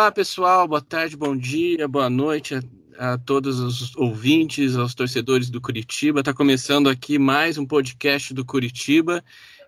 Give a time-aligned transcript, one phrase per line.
[0.00, 0.66] Olá, pessoal.
[0.66, 6.20] Boa tarde, bom dia, boa noite a, a todos os ouvintes, aos torcedores do Curitiba.
[6.20, 9.22] Está começando aqui mais um podcast do Curitiba.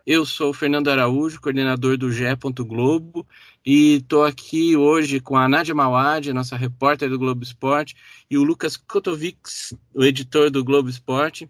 [0.07, 2.25] Eu sou o Fernando Araújo, coordenador do GE.
[2.61, 3.27] Globo,
[3.65, 7.95] e estou aqui hoje com a Nádia Mawad, nossa repórter do Globo Esporte,
[8.31, 11.47] e o Lucas Kotovics, o editor do Globo Esporte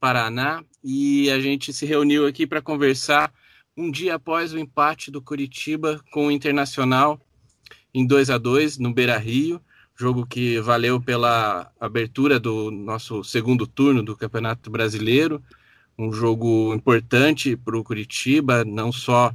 [0.00, 0.60] Paraná.
[0.82, 3.32] E a gente se reuniu aqui para conversar
[3.76, 7.24] um dia após o empate do Curitiba com o Internacional
[7.94, 9.60] em 2 a 2 no Beira Rio,
[9.96, 15.40] jogo que valeu pela abertura do nosso segundo turno do Campeonato Brasileiro,
[15.96, 19.32] um jogo importante para o Curitiba, não só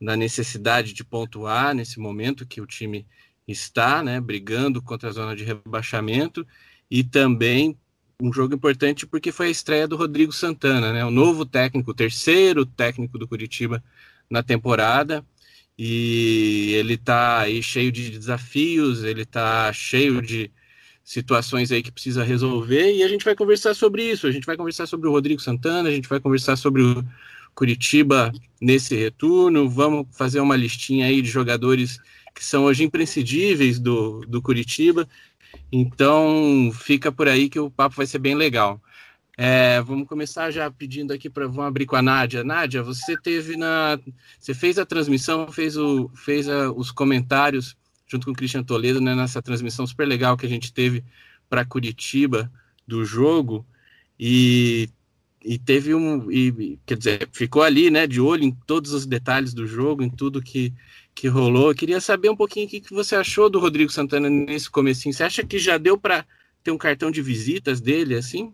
[0.00, 3.06] na necessidade de pontuar nesse momento que o time
[3.46, 6.46] está, né, brigando contra a zona de rebaixamento,
[6.90, 7.76] e também
[8.20, 11.94] um jogo importante porque foi a estreia do Rodrigo Santana, né, o novo técnico, o
[11.94, 13.82] terceiro técnico do Curitiba
[14.30, 15.24] na temporada,
[15.78, 20.50] e ele está aí cheio de desafios, ele está cheio de
[21.04, 24.26] situações aí que precisa resolver e a gente vai conversar sobre isso.
[24.26, 27.04] A gente vai conversar sobre o Rodrigo Santana, a gente vai conversar sobre o
[27.54, 29.68] Curitiba nesse retorno.
[29.70, 32.00] Vamos fazer uma listinha aí de jogadores
[32.34, 35.08] que são hoje imprescindíveis do, do Curitiba.
[35.72, 38.80] Então fica por aí que o papo vai ser bem legal.
[39.40, 42.42] É, vamos começar já pedindo aqui para vamos abrir com a Nádia.
[42.42, 43.96] Nádia, você teve na,
[44.36, 49.00] você fez a transmissão, fez o, fez a, os comentários junto com o Christian Toledo
[49.00, 51.04] né, nessa transmissão super legal que a gente teve
[51.48, 52.50] para Curitiba
[52.84, 53.64] do jogo
[54.18, 54.88] e,
[55.44, 59.54] e teve um, e, quer dizer, ficou ali, né, de olho em todos os detalhes
[59.54, 60.74] do jogo, em tudo que
[61.14, 61.70] que rolou.
[61.70, 65.12] Eu queria saber um pouquinho o que, que você achou do Rodrigo Santana nesse comecinho.
[65.12, 66.24] Você acha que já deu para
[66.62, 68.52] ter um cartão de visitas dele assim?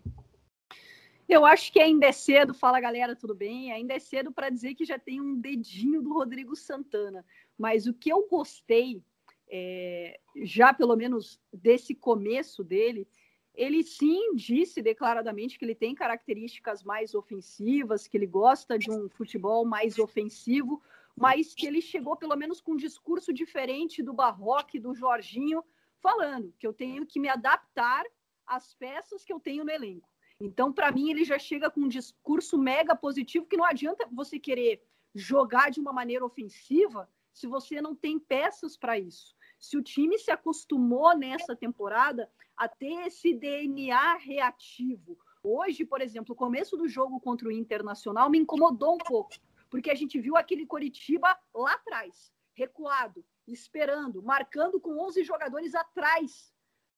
[1.27, 3.71] Eu acho que ainda é cedo, fala galera, tudo bem?
[3.71, 7.25] Ainda é cedo para dizer que já tem um dedinho do Rodrigo Santana.
[7.57, 9.01] Mas o que eu gostei,
[9.49, 13.07] é, já pelo menos desse começo dele,
[13.55, 19.09] ele sim disse declaradamente que ele tem características mais ofensivas, que ele gosta de um
[19.09, 20.81] futebol mais ofensivo,
[21.15, 25.63] mas que ele chegou pelo menos com um discurso diferente do Barroque, do Jorginho,
[26.01, 28.03] falando que eu tenho que me adaptar
[28.45, 30.07] às peças que eu tenho no elenco.
[30.45, 34.39] Então, para mim, ele já chega com um discurso mega positivo que não adianta você
[34.39, 34.83] querer
[35.13, 39.35] jogar de uma maneira ofensiva se você não tem peças para isso.
[39.59, 45.17] Se o time se acostumou nessa temporada a ter esse DNA reativo.
[45.43, 49.35] Hoje, por exemplo, o começo do jogo contra o Internacional me incomodou um pouco,
[49.69, 56.53] porque a gente viu aquele Coritiba lá atrás, recuado, esperando, marcando com 11 jogadores atrás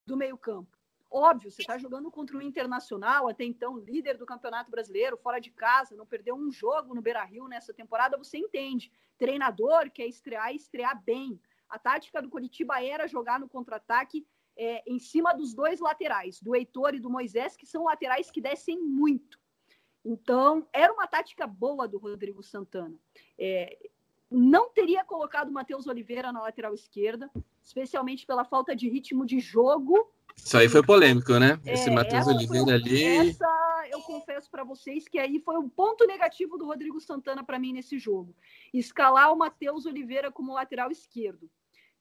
[0.05, 0.76] do meio-campo.
[1.09, 5.50] Óbvio, você está jogando contra o Internacional, até então líder do Campeonato Brasileiro, fora de
[5.50, 8.91] casa, não perdeu um jogo no Beira Rio nessa temporada, você entende.
[9.18, 11.40] Treinador quer estrear estrear bem.
[11.69, 14.25] A tática do Curitiba era jogar no contra-ataque
[14.57, 18.41] é, em cima dos dois laterais, do Heitor e do Moisés, que são laterais que
[18.41, 19.39] descem muito.
[20.03, 22.97] Então, era uma tática boa do Rodrigo Santana.
[23.38, 23.78] É,
[24.29, 27.29] não teria colocado o Matheus Oliveira na lateral esquerda,
[27.63, 31.59] especialmente pela falta de ritmo de jogo isso aí foi polêmico, né?
[31.65, 33.03] É, Esse Matheus Oliveira ali.
[33.03, 37.59] Essa, eu confesso para vocês que aí foi um ponto negativo do Rodrigo Santana para
[37.59, 38.35] mim nesse jogo.
[38.73, 41.49] Escalar o Matheus Oliveira como lateral esquerdo.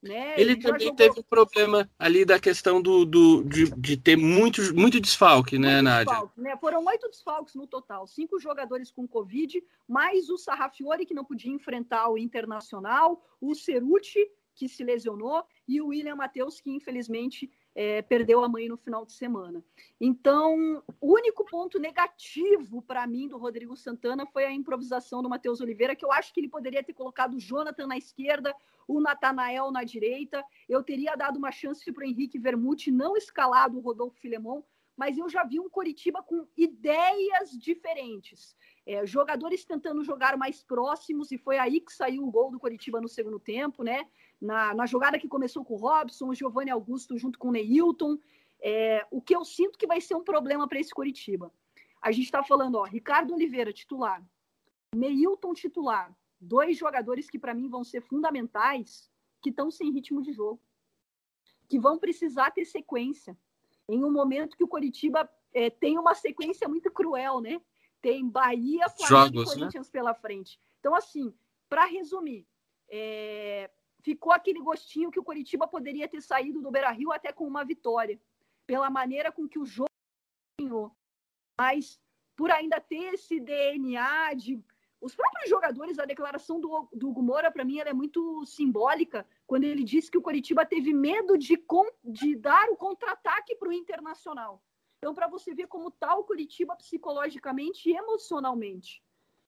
[0.03, 0.35] Né?
[0.35, 0.97] Ele, Ele também jogou...
[0.97, 5.77] teve um problema ali da questão do, do de, de, ter muito, muito desfalque, né,
[5.77, 6.05] muito Nádia?
[6.05, 6.57] Desfalque, né?
[6.59, 11.51] Foram oito desfalques no total, cinco jogadores com Covid, mais o Sarrafiori, que não podia
[11.51, 18.01] enfrentar o Internacional, o Ceruti, que se lesionou, e o William Matheus, que infelizmente é,
[18.01, 19.63] perdeu a mãe no final de semana.
[20.01, 25.61] Então, o único ponto negativo para mim do Rodrigo Santana foi a improvisação do Matheus
[25.61, 28.57] Oliveira, que eu acho que ele poderia ter colocado o Jonathan na esquerda,
[28.89, 30.43] o Natanael na direita.
[30.67, 34.63] Eu teria dado uma chance para o Henrique Vermute, não escalado o Rodolfo Filemon,
[34.97, 38.57] mas eu já vi um Coritiba com ideias diferentes.
[38.87, 43.03] É, jogadores tentando jogar mais próximos, e foi aí que saiu o gol do Coritiba
[43.03, 44.07] no segundo tempo, né?
[44.41, 48.19] Na, na jogada que começou com o Robson, o Giovanni Augusto junto com o Neilton.
[48.61, 51.53] É, o que eu sinto que vai ser um problema para esse Coritiba.
[52.01, 54.23] A gente está falando, ó, Ricardo Oliveira, titular,
[54.95, 59.11] Neilton titular, dois jogadores que para mim vão ser fundamentais,
[59.43, 60.61] que estão sem ritmo de jogo,
[61.69, 63.37] que vão precisar ter sequência.
[63.89, 67.61] Em um momento que o Coritiba é, tem uma sequência muito cruel, né?
[68.07, 69.45] tem Bahia, Flamengo e né?
[69.45, 69.93] Corinthians né?
[69.93, 70.61] pela frente.
[70.79, 71.35] Então, assim,
[71.69, 72.47] para resumir,
[72.89, 73.69] é...
[74.07, 77.65] ficou aquele gostinho que o Coritiba poderia ter saído do Beira Rio até com uma
[77.65, 78.21] vitória,
[78.65, 79.91] pela maneira com que o jogo
[80.61, 80.93] ganhou.
[81.59, 82.01] Mas
[82.37, 84.63] por ainda ter esse DNA de.
[85.01, 89.27] Os próprios jogadores, a declaração do, do Hugo Moura, para mim, ela é muito simbólica,
[89.47, 91.63] quando ele disse que o Coritiba teve medo de,
[92.03, 94.63] de dar o contra-ataque para o Internacional.
[94.99, 99.03] Então, para você ver como está o Curitiba psicologicamente e emocionalmente.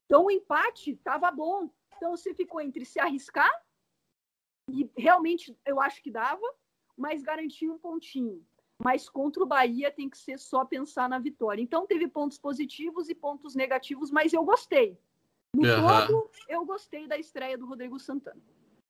[0.05, 1.71] Então, o empate estava bom.
[1.97, 3.51] Então, você ficou entre se arriscar,
[4.69, 6.47] e realmente eu acho que dava,
[6.97, 8.43] mas garantir um pontinho.
[8.83, 11.61] Mas contra o Bahia tem que ser só pensar na vitória.
[11.61, 14.97] Então, teve pontos positivos e pontos negativos, mas eu gostei.
[15.55, 16.07] No uhum.
[16.07, 18.41] todo, eu gostei da estreia do Rodrigo Santana.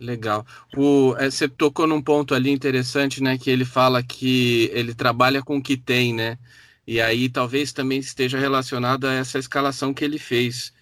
[0.00, 0.46] Legal.
[0.76, 3.36] O, é, você tocou num ponto ali interessante, né?
[3.38, 6.38] Que ele fala que ele trabalha com o que tem, né?
[6.86, 10.72] E aí talvez também esteja relacionado a essa escalação que ele fez.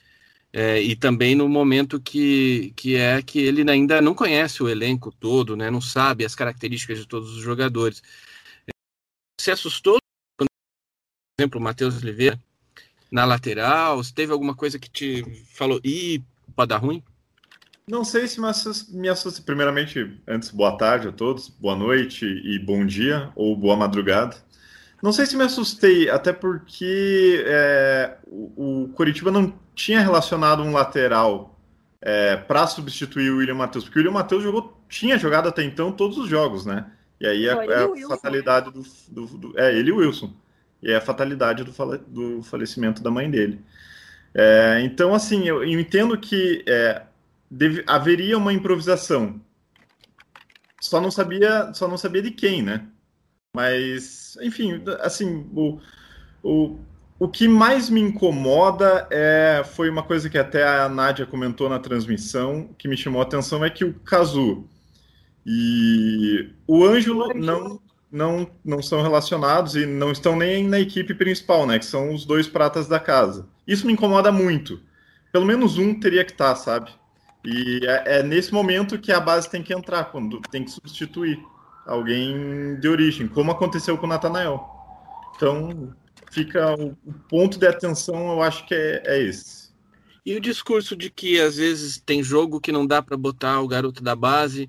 [0.59, 5.13] É, e também no momento que, que é que ele ainda não conhece o elenco
[5.13, 5.71] todo, né?
[5.71, 8.03] Não sabe as características de todos os jogadores.
[9.39, 9.99] Se assustou,
[10.39, 10.47] por
[11.39, 12.41] exemplo, o Matheus Oliveira
[13.13, 14.01] na lateral?
[14.15, 16.25] Teve alguma coisa que te falou, ih,
[16.55, 17.05] pode dar ruim?
[17.87, 19.43] Não sei se me assusta.
[19.43, 24.39] Primeiramente, antes, boa tarde a todos, boa noite e bom dia, ou boa madrugada.
[25.03, 30.73] Não sei se me assustei, até porque é, o, o Curitiba não tinha relacionado um
[30.73, 31.57] lateral
[32.01, 35.93] é, para substituir o William Matheus, porque o William Matheus jogou, tinha jogado até então
[35.93, 36.91] todos os jogos, né?
[37.21, 40.33] E aí é, é a Wilson, fatalidade do, do, do, É, ele e o Wilson.
[40.83, 43.61] E é a fatalidade do, fale, do falecimento da mãe dele.
[44.35, 47.03] É, então, assim, eu, eu entendo que é,
[47.51, 49.41] deve, haveria uma improvisação.
[50.81, 52.87] Só não sabia, só não sabia de quem, né?
[53.55, 55.81] Mas, enfim, assim, o,
[56.43, 56.79] o,
[57.19, 61.79] o que mais me incomoda é, foi uma coisa que até a Nádia comentou na
[61.79, 64.69] transmissão, que me chamou a atenção, é que o Cazu
[65.45, 67.81] e o Ângelo não,
[68.11, 71.79] não, não são relacionados e não estão nem na equipe principal, né?
[71.79, 73.47] Que são os dois pratas da casa.
[73.67, 74.81] Isso me incomoda muito.
[75.33, 76.91] Pelo menos um teria que estar, sabe?
[77.45, 81.41] E é, é, nesse momento que a base tem que entrar, quando tem que substituir
[81.87, 84.69] alguém de origem, como aconteceu com o Natanael.
[85.37, 85.95] Então,
[86.31, 89.67] fica o, o, ponto de atenção, eu acho que é, é esse.
[90.25, 93.69] E o discurso de que às vezes tem jogo que não dá para botar o
[93.69, 94.69] garoto da base,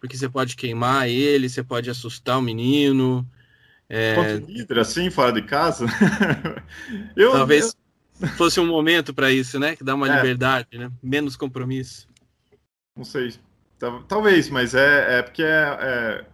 [0.00, 3.26] porque você pode queimar ele, você pode assustar o menino.
[3.88, 4.38] É...
[4.38, 5.86] líder, assim, fora de casa?
[7.16, 7.76] eu, Talvez
[8.20, 8.28] eu...
[8.30, 9.76] fosse um momento para isso, né?
[9.76, 10.16] Que dá uma é.
[10.16, 10.90] liberdade, né?
[11.02, 12.08] Menos compromisso.
[12.96, 13.34] Não sei.
[14.08, 16.24] Talvez, mas é, é porque é, é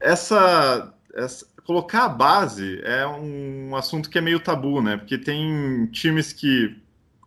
[0.00, 4.96] essa, essa, colocar a base é um assunto que é meio tabu, né?
[4.96, 6.76] Porque tem times que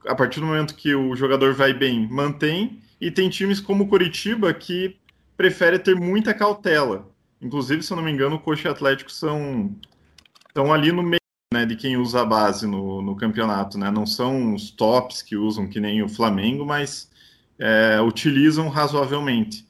[0.08, 3.88] a partir do momento que o jogador vai bem, mantém, e tem times como o
[3.88, 4.98] Curitiba que
[5.36, 7.10] prefere ter muita cautela.
[7.42, 9.76] Inclusive, se eu não me engano, o Coxa Atlético são
[10.48, 11.20] estão ali no meio
[11.54, 13.92] né, de quem usa a base no, no campeonato, né?
[13.92, 17.10] Não são os tops que usam que nem o Flamengo, mas
[17.58, 19.68] é, utilizam razoavelmente.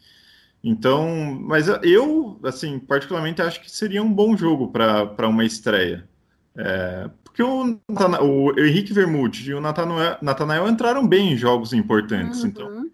[0.64, 1.08] Então,
[1.42, 6.08] mas eu, assim, particularmente acho que seria um bom jogo para uma estreia.
[6.56, 7.80] É, porque o,
[8.22, 12.44] o Henrique Vermute e o Natanael, Natanael entraram bem em jogos importantes.
[12.44, 12.68] Então.
[12.68, 12.80] Uhum.
[12.80, 12.90] Então,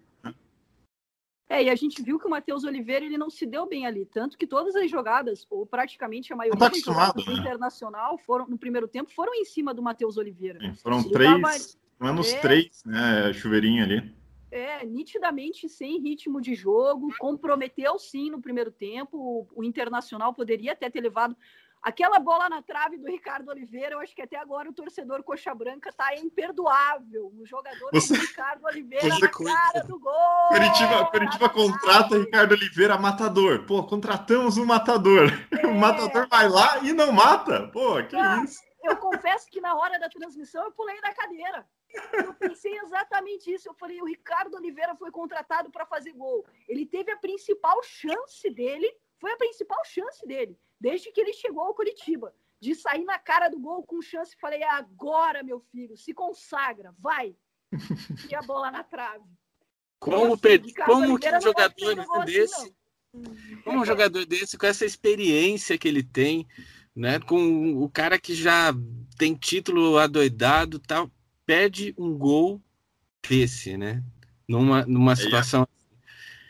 [1.48, 4.04] é, e a gente viu que o Matheus Oliveira ele não se deu bem ali,
[4.04, 7.40] tanto que todas as jogadas, ou praticamente a maioria tá das jogadas do né?
[7.40, 10.58] Internacional foram no primeiro tempo foram em cima do Matheus Oliveira.
[10.60, 12.10] Sim, foram ele três, tava...
[12.12, 12.40] menos é...
[12.40, 14.12] três, né, chuveirinho ali
[14.56, 19.16] é, nitidamente sem ritmo de jogo, comprometeu sim no primeiro tempo.
[19.16, 21.36] O, o, Internacional poderia até ter levado
[21.82, 23.94] aquela bola na trave do Ricardo Oliveira.
[23.94, 27.32] Eu acho que até agora o torcedor Coxa Branca está imperdoável.
[27.38, 30.48] O jogador você, do Ricardo Oliveira você, na cara do gol.
[30.48, 33.64] Curitiba, Curitiba contrata Ricardo Oliveira matador.
[33.66, 35.30] Pô, contratamos um matador.
[35.52, 35.66] É.
[35.66, 37.68] O matador vai lá e não mata.
[37.68, 38.60] Pô, que ah, isso.
[38.82, 41.66] Eu confesso que na hora da transmissão eu pulei da cadeira
[42.12, 43.68] eu pensei exatamente isso.
[43.68, 46.44] Eu falei, o Ricardo Oliveira foi contratado para fazer gol.
[46.68, 51.62] Ele teve a principal chance dele, foi a principal chance dele, desde que ele chegou
[51.62, 54.36] ao Curitiba, de sair na cara do gol com chance.
[54.36, 57.36] Falei, agora, meu filho, se consagra, vai.
[58.30, 59.24] E a bola na trave.
[59.98, 62.74] Como, assim, como que um jogador desse, assim,
[63.64, 66.46] como um jogador desse, com essa experiência que ele tem,
[66.94, 68.74] né, com o cara que já
[69.18, 71.10] tem título adoidado, tal,
[71.46, 72.60] perde um gol
[73.26, 74.02] desse, né?
[74.48, 75.66] Numa, numa é, situação.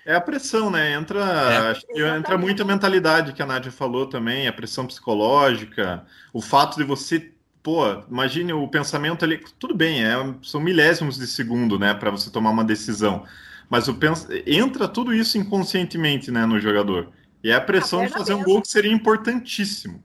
[0.05, 0.95] É a pressão, né?
[0.95, 1.57] Entra, é.
[1.71, 6.41] acho que entra muito a mentalidade que a Nádia falou também, a pressão psicológica, o
[6.41, 11.79] fato de você, pô, imagine o pensamento ali, tudo bem, é, são milésimos de segundo,
[11.79, 13.25] né, para você tomar uma decisão,
[13.69, 14.27] mas o pens...
[14.47, 17.11] entra tudo isso inconscientemente, né, no jogador.
[17.43, 20.03] E é a pressão de fazer um gol que seria importantíssimo.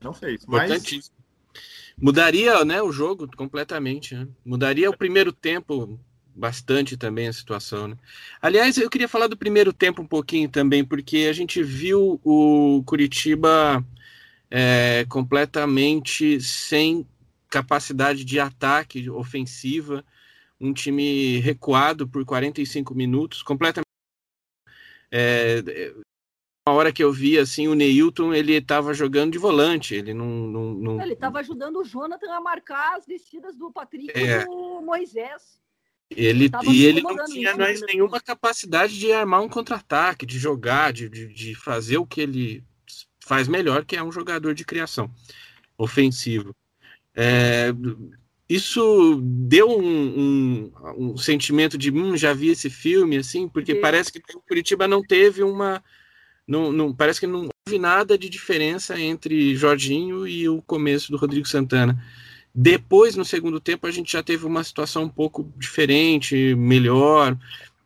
[0.00, 0.42] Não fez.
[0.42, 1.14] Importantíssimo.
[2.00, 4.14] Mudaria né, o jogo completamente.
[4.14, 4.28] Né?
[4.44, 5.98] Mudaria o primeiro tempo
[6.34, 7.88] bastante também a situação.
[7.88, 7.96] Né?
[8.42, 12.82] Aliás, eu queria falar do primeiro tempo um pouquinho também, porque a gente viu o
[12.84, 13.84] Curitiba
[14.50, 17.06] é, completamente sem
[17.48, 20.04] capacidade de ataque ofensiva,
[20.60, 23.84] um time recuado por 45 minutos, completamente.
[25.10, 25.62] É,
[26.66, 30.26] uma hora que eu vi assim o Neilton ele estava jogando de volante ele não,
[30.26, 31.02] não, não...
[31.02, 34.40] ele estava ajudando o Jonathan a marcar as descidas do Patrick é.
[34.40, 35.62] e do Moisés.
[36.10, 41.08] Ele e ele não tinha mais nenhuma capacidade de armar um contra-ataque de jogar de,
[41.08, 42.64] de, de, fazer o que ele
[43.20, 45.10] faz melhor que é um jogador de criação
[45.76, 46.54] ofensivo.
[47.14, 47.68] É,
[48.48, 54.12] isso deu um, um, um, sentimento de hum, já vi esse filme assim porque parece
[54.12, 55.82] que o Curitiba não teve uma
[56.46, 61.16] não, não, parece que não houve nada de diferença entre Jorginho e o começo do
[61.16, 62.02] Rodrigo Santana.
[62.54, 67.36] Depois, no segundo tempo, a gente já teve uma situação um pouco diferente, melhor,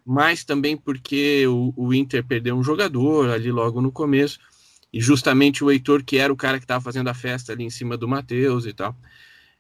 [0.05, 4.39] mas também porque o, o Inter perdeu um jogador ali logo no começo,
[4.93, 7.71] e justamente o Heitor, que era o cara que estava fazendo a festa ali em
[7.71, 8.97] cima do Matheus e tal.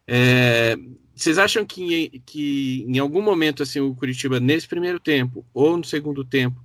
[0.07, 0.77] É,
[1.15, 5.85] vocês acham que, que em algum momento assim o Curitiba nesse primeiro tempo ou no
[5.85, 6.59] segundo tempo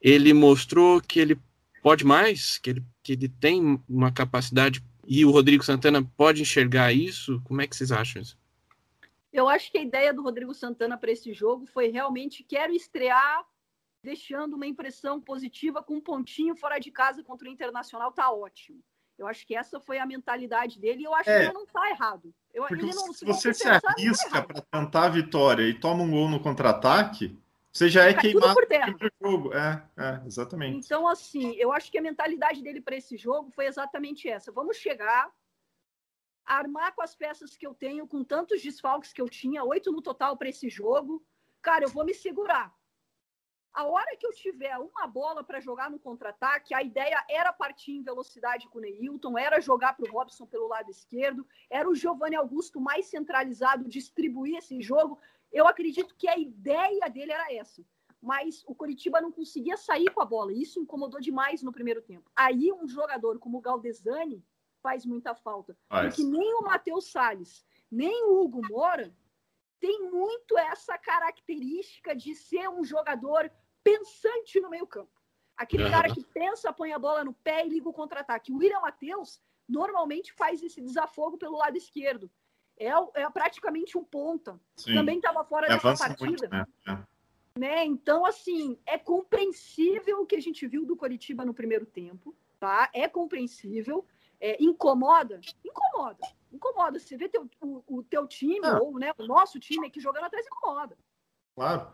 [0.00, 1.36] ele mostrou que ele
[1.82, 6.92] pode mais, que ele, que ele tem uma capacidade e o Rodrigo Santana pode enxergar
[6.92, 7.40] isso?
[7.44, 8.38] Como é que vocês acham isso?
[9.32, 13.44] Eu acho que a ideia do Rodrigo Santana para esse jogo foi realmente quero estrear
[14.02, 18.82] deixando uma impressão positiva com um pontinho fora de casa contra o Internacional, tá ótimo.
[19.18, 21.66] Eu acho que essa foi a mentalidade dele e eu acho é, que ele não
[21.66, 22.32] tá errado.
[22.54, 26.10] Eu, não, se, se você se tá arrisca para tentar a vitória e toma um
[26.10, 27.36] gol no contra-ataque,
[27.72, 28.94] você já é queimado por terra.
[29.22, 29.52] jogo.
[29.54, 30.84] É, é, exatamente.
[30.84, 34.50] Então, assim, eu acho que a mentalidade dele para esse jogo foi exatamente essa.
[34.50, 35.30] Vamos chegar,
[36.44, 40.02] armar com as peças que eu tenho, com tantos desfalques que eu tinha, oito no
[40.02, 41.24] total para esse jogo.
[41.62, 42.74] Cara, eu vou me segurar.
[43.72, 47.92] A hora que eu tiver uma bola para jogar no contra-ataque, a ideia era partir
[47.92, 51.94] em velocidade com o Neilton, era jogar para o Robson pelo lado esquerdo, era o
[51.94, 55.20] Giovanni Augusto mais centralizado, distribuir esse jogo.
[55.52, 57.84] Eu acredito que a ideia dele era essa.
[58.20, 60.52] Mas o Coritiba não conseguia sair com a bola.
[60.52, 62.30] E isso incomodou demais no primeiro tempo.
[62.34, 64.44] Aí um jogador como o Galdesani
[64.82, 65.76] faz muita falta.
[65.88, 66.14] Mas...
[66.14, 69.14] Porque nem o Matheus Salles, nem o Hugo Moura
[69.80, 73.50] tem muito essa característica de ser um jogador
[73.82, 75.12] pensante no meio campo.
[75.56, 75.90] Aquele uhum.
[75.90, 78.52] cara que pensa, põe a bola no pé e liga o contra-ataque.
[78.52, 82.30] O William Matheus normalmente faz esse desafogo pelo lado esquerdo
[82.78, 84.58] é, é praticamente um ponta.
[84.76, 84.94] Sim.
[84.94, 86.26] Também estava fora é, dessa partida.
[86.26, 86.66] Muito, né?
[86.86, 87.58] É.
[87.58, 87.84] né?
[87.84, 92.88] Então, assim, é compreensível o que a gente viu do Coritiba no primeiro tempo, tá?
[92.92, 94.06] É compreensível.
[94.40, 95.40] É, incomoda?
[95.64, 96.18] Incomoda.
[96.52, 96.98] Incomoda.
[96.98, 98.78] Você vê teu, o, o teu time, ah.
[98.80, 100.96] ou né, o nosso time aqui jogando atrás, incomoda.
[101.56, 101.88] Claro.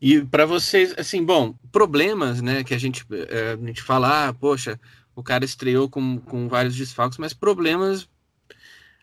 [0.00, 4.32] E para vocês, assim, bom, problemas, né, que a gente, é, a gente fala, ah,
[4.32, 4.78] poxa,
[5.18, 8.08] o cara estreou com, com vários desfalques, mas problemas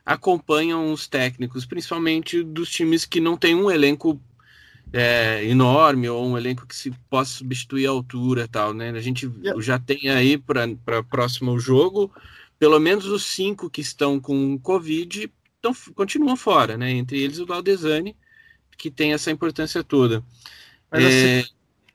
[0.05, 4.17] acompanham os técnicos, principalmente dos times que não tem um elenco
[4.93, 8.91] é, enorme ou um elenco que se possa substituir a altura tal, né?
[8.91, 9.29] A gente
[9.59, 12.09] já tem aí para próximo jogo
[12.57, 15.29] pelo menos os cinco que estão com Covid
[15.61, 16.91] tão, continuam fora, né?
[16.91, 18.15] Entre eles o Valdesani,
[18.77, 20.23] que tem essa importância toda.
[20.89, 21.39] Mas é...
[21.39, 21.49] assim,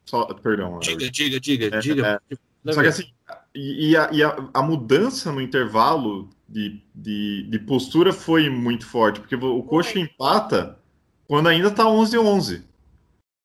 [0.05, 0.79] só, perdão.
[0.81, 2.23] Diga, diga, diga, é, diga.
[2.67, 3.11] É, só que assim,
[3.55, 9.21] e, a, e a, a, mudança no intervalo de, de, de, postura foi muito forte,
[9.21, 10.79] porque o Coxa empata
[11.27, 12.65] quando ainda tá 11-11.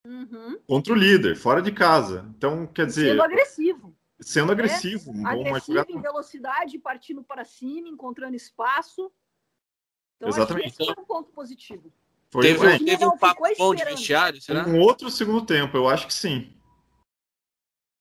[0.05, 0.59] Uhum.
[0.67, 2.25] Contra o líder, fora de casa.
[2.38, 3.09] Então, quer dizer.
[3.09, 3.95] Sendo agressivo.
[4.19, 5.12] Sendo agressivo.
[5.12, 9.12] Um agressivo em velocidade, partindo para cima, encontrando espaço.
[10.17, 10.67] Então, Exatamente.
[10.67, 11.91] Esse foi um ponto positivo.
[12.31, 14.67] Foi, teve, teve um papo bom de vestiário, será?
[14.67, 16.51] Um outro segundo tempo, eu acho que sim.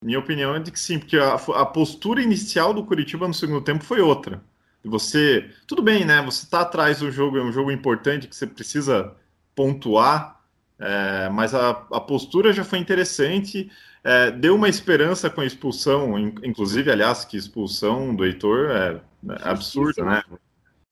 [0.05, 3.63] Minha opinião é de que sim, porque a, a postura inicial do Curitiba no segundo
[3.65, 4.43] tempo foi outra.
[4.85, 6.21] Você, tudo bem, né?
[6.21, 9.15] Você tá atrás do jogo, é um jogo importante que você precisa
[9.55, 10.43] pontuar,
[10.79, 13.73] é, mas a, a, postura já foi interessante.
[14.05, 19.01] É, deu uma esperança com a expulsão, inclusive, aliás, que expulsão do Heitor é,
[19.43, 20.23] é absurda, né?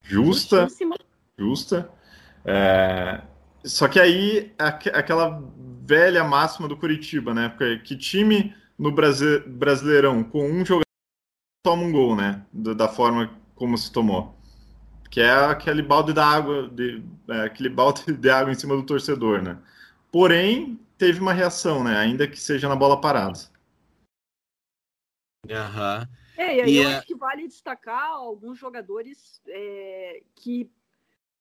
[0.03, 0.69] Justa,
[1.37, 1.91] justa.
[2.47, 3.21] É,
[3.63, 5.45] só que aí, aquela
[5.85, 7.51] velha máxima do Curitiba, né?
[7.51, 10.83] Porque que time no Brasileirão com um jogador
[11.65, 12.45] toma um gol, né?
[12.53, 14.37] Da, forma como se tomou.
[15.09, 18.85] Que é aquele balde de água, de, é, aquele balde de água em cima do
[18.85, 19.63] torcedor, né?
[20.11, 21.97] Porém, teve uma reação, né?
[21.97, 23.39] Ainda que seja na bola parada.
[25.49, 26.09] Aham.
[26.37, 26.97] É, e aí e eu é...
[26.97, 30.69] acho que vale destacar alguns jogadores é, que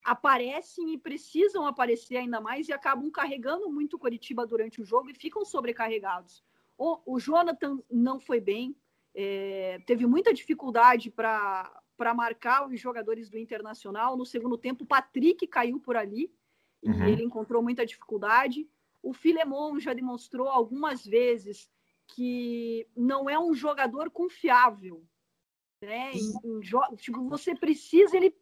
[0.04, 5.10] aparecem e precisam aparecer ainda mais e acabam carregando muito o Coritiba durante o jogo
[5.10, 6.44] e ficam sobrecarregados.
[6.82, 8.76] O, o Jonathan não foi bem,
[9.14, 11.72] é, teve muita dificuldade para
[12.16, 14.18] marcar os jogadores do Internacional.
[14.18, 16.34] No segundo tempo, o Patrick caiu por ali
[16.82, 17.08] uhum.
[17.08, 18.68] e ele encontrou muita dificuldade.
[19.00, 21.70] O Filemon já demonstrou algumas vezes
[22.08, 25.06] que não é um jogador confiável.
[25.84, 26.14] Né?
[26.14, 28.36] Em, em tipo, você precisa, ele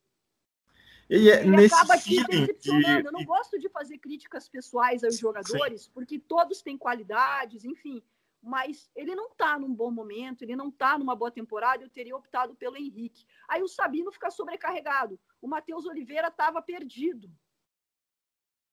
[1.10, 3.10] e é ele acaba te decepcionando.
[3.10, 5.92] Eu não gosto de fazer críticas pessoais aos jogadores, Sim.
[5.94, 8.02] porque todos têm qualidades, enfim.
[8.42, 11.84] Mas ele não está num bom momento, ele não está numa boa temporada.
[11.84, 13.26] Eu teria optado pelo Henrique.
[13.48, 15.20] Aí o Sabino fica sobrecarregado.
[15.42, 17.30] O Matheus Oliveira estava perdido.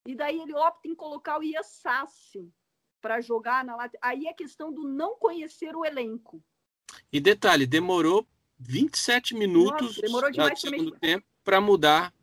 [0.06, 2.52] E daí ele opta em colocar o Iasassi
[3.00, 4.08] para jogar na lateral.
[4.08, 6.42] Aí é questão do não conhecer o elenco.
[7.12, 8.26] E detalhe, demorou
[8.58, 12.14] 27 minutos Nossa, demorou demais segundo tempo para mudar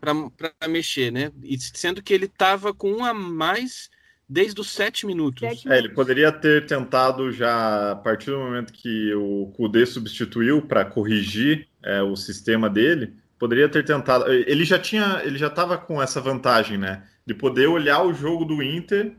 [0.00, 1.32] para mexer, né?
[1.42, 3.90] E sendo que ele estava com um a mais
[4.28, 5.40] desde os sete minutos.
[5.40, 10.62] Sete é, ele poderia ter tentado já, a partir do momento que o Kudê substituiu
[10.62, 14.30] para corrigir é, o sistema dele, poderia ter tentado.
[14.32, 17.04] Ele já tinha, ele já estava com essa vantagem, né?
[17.24, 19.12] De poder olhar o jogo do Inter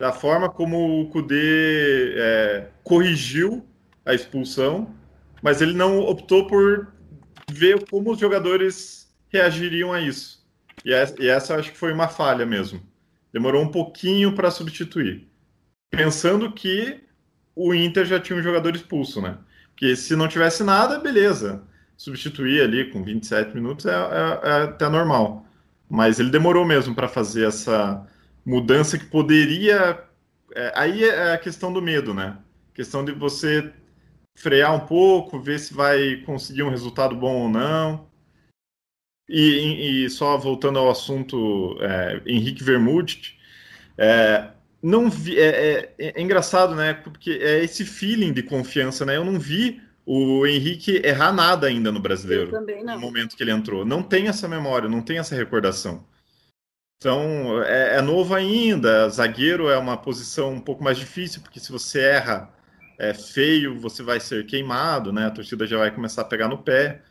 [0.00, 3.66] da forma como o Kudê é, corrigiu
[4.04, 4.94] a expulsão,
[5.42, 6.90] mas ele não optou por
[7.50, 10.42] ver como os jogadores reagiriam a isso.
[10.84, 12.80] E essa, e essa acho que foi uma falha mesmo.
[13.32, 15.28] Demorou um pouquinho para substituir.
[15.90, 17.00] Pensando que
[17.54, 19.38] o Inter já tinha um jogador expulso, né?
[19.70, 21.62] Porque se não tivesse nada, beleza.
[21.96, 25.46] Substituir ali com 27 minutos é, é, é até normal.
[25.88, 28.06] Mas ele demorou mesmo para fazer essa
[28.44, 30.02] mudança que poderia.
[30.54, 32.36] É, aí é a questão do medo, né?
[32.80, 33.72] questão de você
[34.34, 38.09] frear um pouco, ver se vai conseguir um resultado bom ou não.
[39.30, 43.36] E, e só voltando ao assunto é, Henrique Vermouth,
[43.96, 44.48] é,
[44.82, 46.94] não vi, é, é, é, engraçado, né?
[46.94, 49.16] Porque é esse feeling de confiança, né?
[49.16, 52.50] Eu não vi o Henrique errar nada ainda no brasileiro.
[52.84, 53.84] No momento que ele entrou.
[53.84, 56.04] Não tem essa memória, não tem essa recordação.
[56.96, 59.08] Então, é, é, novo ainda.
[59.10, 62.52] Zagueiro é uma posição um pouco mais difícil, porque se você erra
[62.98, 65.26] é feio, você vai ser queimado, né?
[65.26, 67.02] A torcida já vai começar a pegar no pé.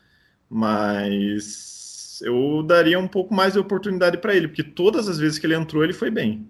[0.50, 1.79] Mas
[2.22, 5.56] eu daria um pouco mais de oportunidade para ele, porque todas as vezes que ele
[5.56, 6.50] entrou, ele foi bem.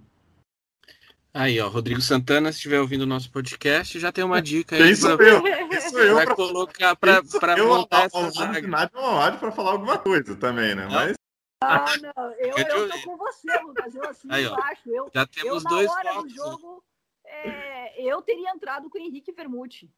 [1.33, 4.91] Aí, ó, Rodrigo Santana, se estiver ouvindo o nosso podcast, já tem uma dica aí.
[4.91, 5.27] Isso pra...
[5.27, 6.15] eu, isso eu.
[6.15, 6.35] Vai pra...
[6.35, 7.21] colocar para
[7.63, 8.67] montar essa zaga.
[8.67, 8.91] Nada
[9.27, 10.87] é para falar alguma coisa também, né?
[10.89, 11.13] Mas...
[11.61, 13.93] Ah, não, eu, eu tô com você, Lucas.
[13.93, 14.89] Eu assim aí, ó, acho.
[14.89, 16.83] Eu, já temos eu, dois na hora do jogo,
[17.25, 19.91] é, eu teria entrado com o Henrique Vermute.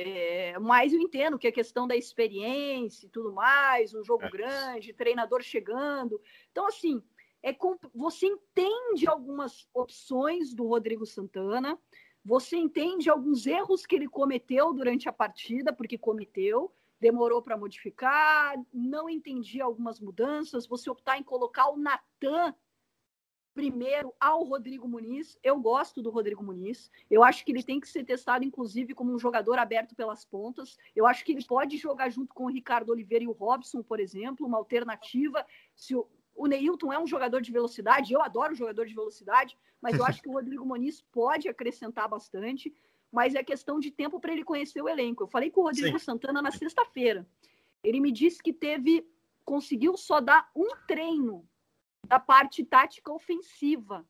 [0.00, 4.30] É, mas eu entendo que a questão da experiência e tudo mais, um jogo é.
[4.30, 6.20] grande, treinador chegando.
[6.52, 7.02] Então, assim,
[7.42, 7.52] é
[7.92, 11.76] você entende algumas opções do Rodrigo Santana,
[12.24, 18.54] você entende alguns erros que ele cometeu durante a partida, porque cometeu, demorou para modificar,
[18.72, 22.54] não entendi algumas mudanças, você optar em colocar o Natan
[23.58, 25.36] primeiro ao Rodrigo Muniz.
[25.42, 26.88] Eu gosto do Rodrigo Muniz.
[27.10, 30.78] Eu acho que ele tem que ser testado, inclusive, como um jogador aberto pelas pontas.
[30.94, 33.98] Eu acho que ele pode jogar junto com o Ricardo Oliveira e o Robson, por
[33.98, 35.44] exemplo, uma alternativa.
[35.74, 39.98] Se o, o Neilton é um jogador de velocidade, eu adoro jogador de velocidade, mas
[39.98, 42.72] eu acho que o Rodrigo Muniz pode acrescentar bastante.
[43.10, 45.24] Mas é questão de tempo para ele conhecer o elenco.
[45.24, 46.04] Eu falei com o Rodrigo Sim.
[46.04, 47.26] Santana na sexta-feira.
[47.82, 49.04] Ele me disse que teve,
[49.44, 51.44] conseguiu só dar um treino
[52.06, 54.04] da parte tática ofensiva.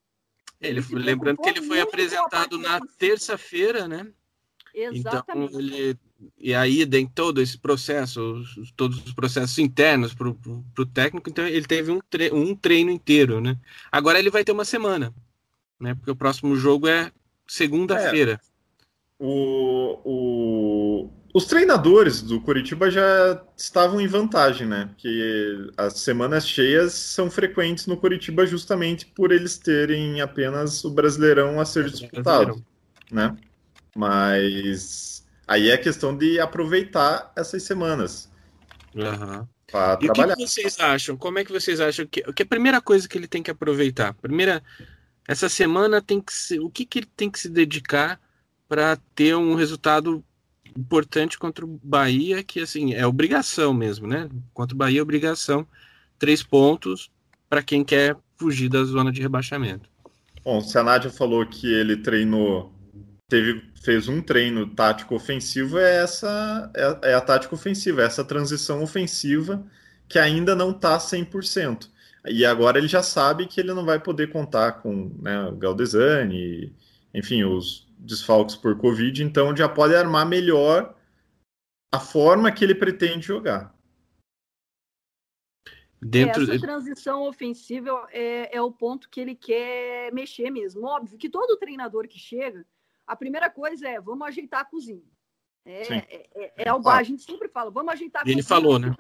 [0.61, 4.13] Ele, ele lembrando que ele foi apresentado na terça-feira, né?
[4.75, 5.49] Exatamente.
[5.51, 5.99] Então, ele,
[6.37, 8.43] e aí, dentro todo esse processo,
[8.77, 13.41] todos os processos internos para o técnico, então ele teve um, tre um treino inteiro,
[13.41, 13.57] né?
[13.91, 15.15] Agora ele vai ter uma semana,
[15.79, 15.95] né?
[15.95, 17.13] Porque o próximo jogo é
[17.47, 18.33] segunda-feira.
[18.33, 18.49] É,
[19.19, 24.87] o, o, os treinadores do Curitiba já estavam em vantagem, né?
[24.87, 31.61] Porque as semanas cheias são frequentes no Curitiba justamente por eles terem apenas o Brasileirão
[31.61, 32.65] a ser é, disputado,
[33.11, 33.37] né?
[33.95, 38.31] Mas aí é questão de aproveitar essas semanas.
[38.95, 39.47] Uhum.
[40.01, 40.33] E trabalhar.
[40.33, 41.15] o que vocês acham?
[41.15, 44.15] Como é que vocês acham que, que a primeira coisa que ele tem que aproveitar?
[44.15, 44.63] Primeira,
[45.27, 48.19] essa semana tem que ser, o que, que ele tem que se dedicar
[48.67, 50.25] para ter um resultado
[50.77, 54.29] importante contra o Bahia, que assim é obrigação mesmo, né?
[54.53, 55.67] Contra o Bahia, é obrigação.
[56.19, 57.11] Três pontos
[57.49, 59.89] para quem quer fugir da zona de rebaixamento.
[60.45, 62.73] Bom, a Nádia falou que ele treinou,
[63.29, 68.25] teve, fez um treino tático ofensivo, é essa é, é a tática ofensiva, é essa
[68.25, 69.65] transição ofensiva
[70.09, 71.89] que ainda não está 100%.
[72.27, 76.73] E agora ele já sabe que ele não vai poder contar com né, o Galdesani,
[77.15, 80.95] enfim, os desfalques por Covid, então já pode armar melhor
[81.93, 83.75] a forma que ele pretende jogar.
[86.01, 86.45] Dentro...
[86.45, 90.87] Essa transição ofensiva é, é o ponto que ele quer mexer mesmo.
[90.87, 92.65] Óbvio que todo treinador que chega,
[93.07, 95.03] a primeira coisa é vamos ajeitar a cozinha.
[95.65, 98.37] É, é, é, é o a gente sempre fala, vamos ajeitar a cozinha.
[98.37, 98.95] Ele falou, né?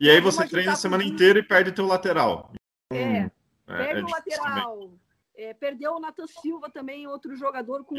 [0.00, 2.52] E aí você treina a semana inteira e perde teu lateral.
[2.90, 3.30] É, hum,
[3.66, 4.90] perde o lateral.
[5.38, 7.96] É, perdeu o Nathan Silva também, outro jogador com,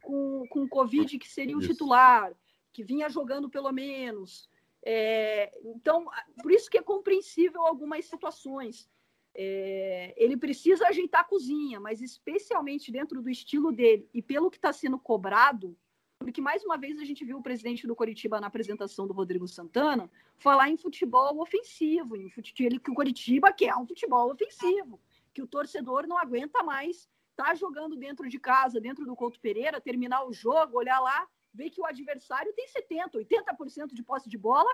[0.00, 1.70] com, com Covid, que seria o isso.
[1.70, 2.32] titular,
[2.72, 4.48] que vinha jogando pelo menos.
[4.84, 6.06] É, então,
[6.40, 8.88] por isso que é compreensível algumas situações.
[9.34, 14.56] É, ele precisa ajeitar a cozinha, mas especialmente dentro do estilo dele e pelo que
[14.56, 15.76] está sendo cobrado,
[16.20, 19.48] porque mais uma vez a gente viu o presidente do Coritiba na apresentação do Rodrigo
[19.48, 25.00] Santana falar em futebol ofensivo, em futebol, que o Coritiba quer um futebol ofensivo,
[25.36, 29.38] que o torcedor não aguenta mais estar tá jogando dentro de casa, dentro do Couto
[29.38, 34.30] Pereira, terminar o jogo, olhar lá vê que o adversário tem 70%, 80% de posse
[34.30, 34.70] de bola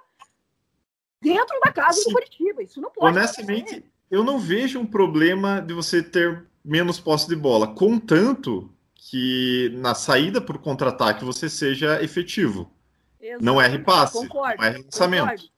[1.20, 2.10] dentro da casa Sim.
[2.10, 2.62] do Curitiba.
[2.62, 3.92] Isso não pode Honestamente, acontecer.
[4.08, 9.96] eu não vejo um problema de você ter menos posse de bola, contanto que na
[9.96, 12.72] saída por contra-ataque você seja efetivo.
[13.20, 13.44] Exato.
[13.44, 15.22] Não erre passe, concordo, não erre lançamento.
[15.22, 15.52] Concordo.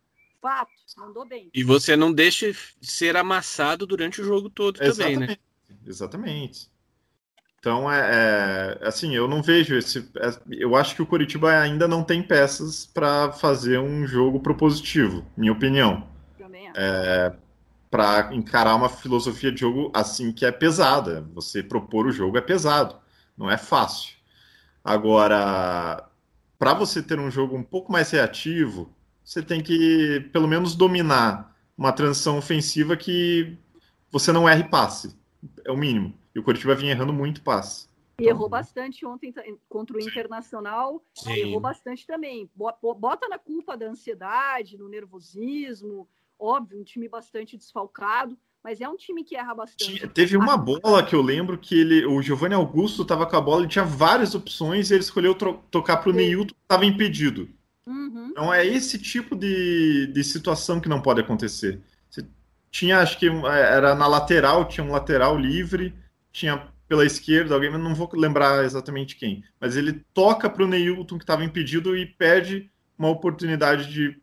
[0.45, 1.49] Fato, mandou bem.
[1.55, 5.15] E você não deixe ser amassado durante o jogo todo Exatamente.
[5.15, 5.37] também, né?
[5.87, 6.71] Exatamente.
[7.59, 10.07] Então, é, é, assim, eu não vejo esse.
[10.19, 15.25] É, eu acho que o Curitiba ainda não tem peças para fazer um jogo propositivo,
[15.35, 16.07] minha opinião.
[16.37, 17.33] Também é,
[17.91, 21.27] para encarar uma filosofia de jogo assim que é pesada.
[21.33, 22.97] Você propor o jogo é pesado,
[23.35, 24.15] não é fácil.
[24.85, 26.07] Agora,
[26.59, 31.57] para você ter um jogo um pouco mais reativo, você tem que pelo menos dominar
[31.77, 33.57] uma transição ofensiva que
[34.11, 35.17] você não erre passe.
[35.65, 36.15] É o mínimo.
[36.35, 37.89] E o Curitiba vinha errando muito passe.
[38.21, 39.35] E errou bastante ontem
[39.69, 41.33] contra o Internacional, Sim.
[41.33, 42.49] errou bastante também.
[42.55, 46.09] Bota na culpa da ansiedade, no nervosismo,
[46.39, 50.07] óbvio, um time bastante desfalcado, mas é um time que erra bastante.
[50.09, 53.63] Teve uma bola que eu lembro que ele, o Giovanni Augusto estava com a bola,
[53.63, 57.49] ele tinha várias opções e ele escolheu tocar para o Neilton, que estava impedido.
[57.87, 58.29] Uhum.
[58.31, 61.81] Então é esse tipo de, de situação que não pode acontecer.
[62.09, 62.27] Você
[62.71, 65.95] tinha, acho que era na lateral, tinha um lateral livre,
[66.33, 69.43] tinha pela esquerda alguém, mas não vou lembrar exatamente quem.
[69.61, 74.21] Mas ele toca para o Neilton, que estava impedido, e perde uma oportunidade de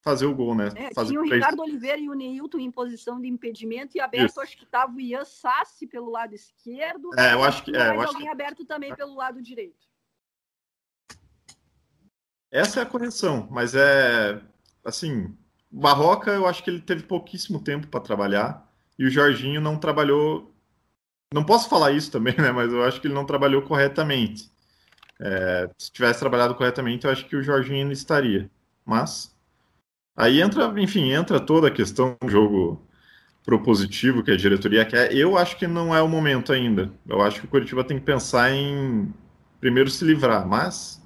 [0.00, 0.70] fazer o gol, né?
[0.74, 4.30] É, fazer tinha o Ricardo Oliveira e o Neilton em posição de impedimento, e aberto
[4.30, 4.40] Isso.
[4.40, 7.10] acho que estava o Ian Sassi pelo lado esquerdo.
[7.18, 7.76] É, eu acho que.
[7.76, 8.28] É, eu alguém que...
[8.28, 9.87] aberto também pelo lado direito.
[12.50, 14.40] Essa é a correção, mas é.
[14.84, 15.36] Assim,
[15.70, 18.66] Barroca, eu acho que ele teve pouquíssimo tempo para trabalhar,
[18.98, 20.54] e o Jorginho não trabalhou
[21.32, 22.50] não posso falar isso também, né?
[22.52, 24.50] Mas eu acho que ele não trabalhou corretamente.
[25.20, 28.50] É, se tivesse trabalhado corretamente, eu acho que o Jorginho ainda estaria.
[28.84, 29.34] Mas
[30.16, 32.82] aí entra, enfim, entra toda a questão do jogo
[33.44, 35.14] propositivo que a diretoria quer.
[35.14, 36.90] Eu acho que não é o momento ainda.
[37.06, 39.12] Eu acho que o Curitiba tem que pensar em
[39.60, 41.02] primeiro se livrar, mas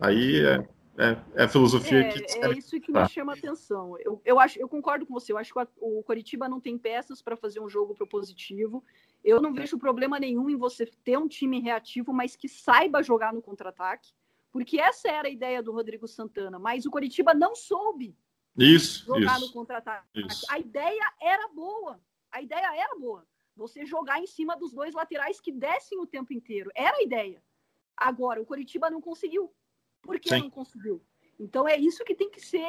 [0.00, 0.66] aí é,
[1.00, 2.38] é, é a filosofia é, que.
[2.38, 3.96] É isso que me chama a atenção.
[4.00, 5.32] Eu, eu, acho, eu concordo com você.
[5.32, 8.84] Eu acho que o Curitiba não tem peças para fazer um jogo propositivo.
[9.24, 13.32] Eu não vejo problema nenhum em você ter um time reativo, mas que saiba jogar
[13.32, 14.12] no contra-ataque,
[14.52, 18.14] porque essa era a ideia do Rodrigo Santana, mas o Coritiba não soube
[18.56, 20.06] isso, jogar isso, no contra-ataque.
[20.50, 21.98] A ideia era boa,
[22.30, 23.26] a ideia era boa.
[23.56, 26.70] Você jogar em cima dos dois laterais que descem o tempo inteiro.
[26.74, 27.42] Era a ideia.
[27.96, 29.52] Agora, o Coritiba não conseguiu.
[30.02, 30.40] Por que Sim.
[30.40, 31.02] não conseguiu?
[31.38, 32.62] Então é isso que tem que ser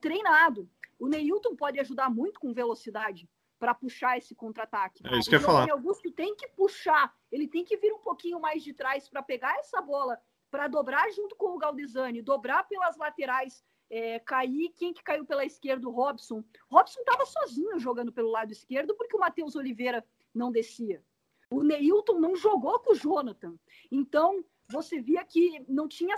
[0.00, 0.68] treinado.
[0.98, 5.02] O Neilton pode ajudar muito com velocidade, para puxar esse contra-ataque.
[5.06, 5.68] É isso que eu ia falar.
[5.68, 9.22] O Augusto tem que puxar, ele tem que vir um pouquinho mais de trás para
[9.22, 10.18] pegar essa bola,
[10.50, 14.70] para dobrar junto com o Galdesani, dobrar pelas laterais, é, cair.
[14.76, 15.88] Quem que caiu pela esquerda?
[15.88, 16.44] O Robson.
[16.70, 21.02] Robson estava sozinho jogando pelo lado esquerdo porque o Matheus Oliveira não descia.
[21.50, 23.54] O Neilton não jogou com o Jonathan.
[23.90, 26.14] Então, você via que não tinha.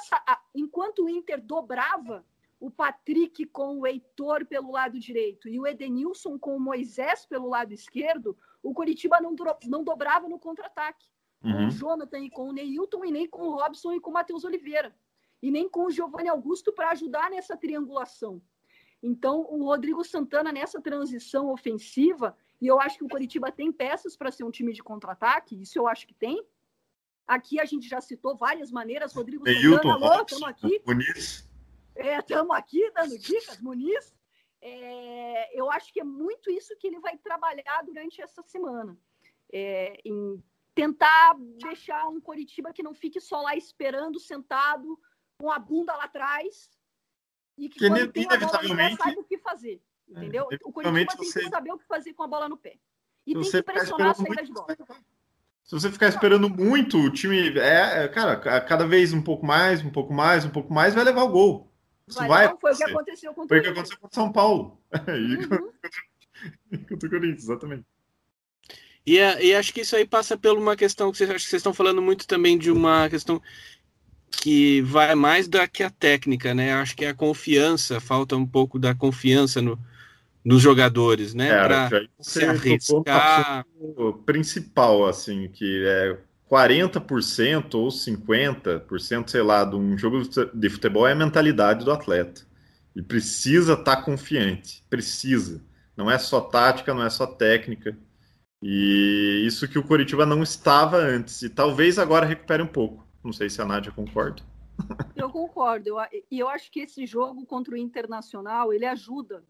[0.54, 2.24] Enquanto o Inter dobrava
[2.60, 7.48] o Patrick com o Heitor pelo lado direito e o Edenilson com o Moisés pelo
[7.48, 9.34] lado esquerdo, o Curitiba não,
[9.66, 11.06] não dobrava no contra-ataque.
[11.42, 11.52] Uhum.
[11.52, 14.12] Com o Jonathan e com o Neilton, e nem com o Robson e com o
[14.12, 14.94] Matheus Oliveira.
[15.40, 18.42] E nem com o Giovanni Augusto para ajudar nessa triangulação.
[19.00, 24.16] Então, o Rodrigo Santana, nessa transição ofensiva, e eu acho que o Curitiba tem peças
[24.16, 26.44] para ser um time de contra-ataque, isso eu acho que tem.
[27.28, 29.12] Aqui a gente já citou várias maneiras.
[29.12, 30.82] Rodrigo Neilton, Santana, alô, estamos aqui.
[30.86, 31.46] Muniz.
[31.94, 34.16] Estamos é, aqui dando dicas, Muniz.
[34.62, 38.96] é, eu acho que é muito isso que ele vai trabalhar durante essa semana.
[39.52, 40.42] É, em
[40.74, 44.98] tentar deixar um Coritiba que não fique só lá esperando, sentado,
[45.38, 46.70] com a bunda lá atrás,
[47.58, 49.82] e que, que quando tem a bola pé, saiba o que fazer.
[50.08, 50.48] Entendeu?
[50.50, 52.78] É, o Coritiba tem que saber o que fazer com a bola no pé.
[53.26, 54.76] E tem que pressionar a saída de bola.
[55.68, 59.84] Se você ficar esperando muito, o time é, é, cara, cada vez um pouco mais,
[59.84, 61.70] um pouco mais, um pouco mais, vai levar o gol.
[62.06, 64.08] Isso vai, vai não, foi o que aconteceu com o Foi o que aconteceu com
[64.10, 64.80] São Paulo.
[66.70, 66.78] Uhum.
[66.88, 67.84] contra o Corinthians, exatamente.
[69.04, 71.50] E, é, e, acho que isso aí passa por uma questão que vocês, acho que
[71.50, 73.42] vocês estão falando muito também de uma questão
[74.30, 76.72] que vai mais da que a técnica, né?
[76.72, 79.78] Acho que é a confiança, falta um pouco da confiança no,
[80.48, 81.50] nos jogadores, né?
[81.50, 83.66] Para se arriscar.
[83.78, 86.18] O principal, assim, que é
[86.50, 90.22] 40% ou 50%, sei lá, de um jogo
[90.54, 92.46] de futebol é a mentalidade do atleta.
[92.96, 95.62] E precisa estar tá confiante, precisa.
[95.94, 97.94] Não é só tática, não é só técnica.
[98.62, 101.42] E isso que o Coritiba não estava antes.
[101.42, 103.06] E talvez agora recupere um pouco.
[103.22, 104.42] Não sei se a Nádia concorda.
[105.14, 105.90] Eu concordo.
[105.90, 105.98] E eu,
[106.30, 109.44] eu acho que esse jogo contra o Internacional, ele ajuda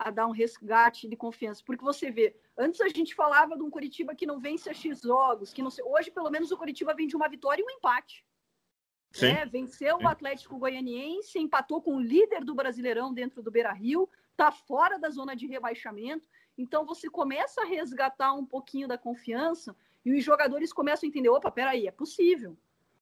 [0.00, 1.62] a dar um resgate de confiança.
[1.64, 5.02] Porque você vê, antes a gente falava de um Curitiba que não vence a X
[5.02, 8.24] jogos, que não hoje pelo menos o Curitiba vem de uma vitória e um empate.
[9.20, 10.04] É, venceu Sim.
[10.04, 15.10] o Atlético Goianiense, empatou com o líder do Brasileirão dentro do Beira-Rio, está fora da
[15.10, 16.26] zona de rebaixamento.
[16.56, 21.28] Então você começa a resgatar um pouquinho da confiança e os jogadores começam a entender,
[21.28, 22.56] opa, peraí, é possível.